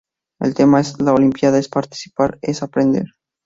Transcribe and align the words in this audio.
El 0.39 0.55
lema 0.57 0.81
de 0.81 1.03
la 1.03 1.13
olimpiada 1.13 1.59
es 1.59 1.69
"Participar 1.69 2.39
es 2.41 2.63
aprender". 2.63 3.05